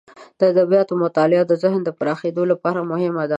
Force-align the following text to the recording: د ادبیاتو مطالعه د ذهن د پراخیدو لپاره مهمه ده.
د 0.39 0.41
ادبیاتو 0.51 0.93
مطالعه 1.03 1.43
د 1.47 1.53
ذهن 1.63 1.81
د 1.83 1.89
پراخیدو 1.99 2.43
لپاره 2.51 2.79
مهمه 2.91 3.23
ده. 3.27 3.29